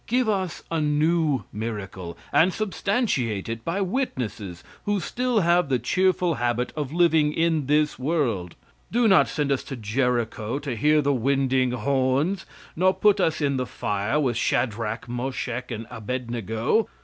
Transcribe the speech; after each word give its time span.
Give 0.07 0.27
us 0.27 0.63
a 0.71 0.81
new 0.81 1.43
miracle, 1.53 2.17
and 2.33 2.51
substantiate 2.51 3.47
it 3.47 3.63
by 3.63 3.81
witnesses 3.81 4.63
who 4.85 4.99
still 4.99 5.41
have 5.41 5.69
the 5.69 5.77
cheerful 5.77 6.33
habit 6.41 6.73
of 6.75 6.91
living 6.91 7.31
in 7.33 7.67
this 7.67 7.99
world. 7.99 8.55
Do 8.91 9.07
not 9.07 9.27
send 9.29 9.51
us 9.51 9.63
to 9.65 9.75
Jericho 9.75 10.57
to 10.57 10.75
hear 10.75 11.03
the 11.03 11.13
winding 11.13 11.73
horns, 11.73 12.47
nor 12.75 12.95
put 12.95 13.19
us 13.19 13.41
in 13.41 13.57
the 13.57 13.67
fire 13.67 14.19
with 14.19 14.37
Shadrach, 14.37 15.07
Moshech, 15.07 15.69
and 15.69 15.85
Abednego. 15.91 16.89